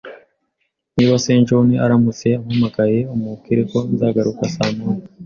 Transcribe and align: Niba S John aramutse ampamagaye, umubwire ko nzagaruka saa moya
Niba 0.95 1.15
S 1.23 1.25
John 1.47 1.67
aramutse 1.85 2.27
ampamagaye, 2.39 2.99
umubwire 3.13 3.61
ko 3.71 3.77
nzagaruka 3.93 4.41
saa 4.55 4.73
moya 4.77 5.03